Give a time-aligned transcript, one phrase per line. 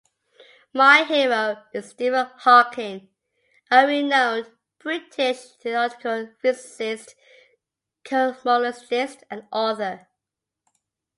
[0.73, 3.09] My hero is Stephen Hawking,
[3.69, 7.13] a renowned British theoretical physicist,
[8.03, 10.07] cosmologist, and author.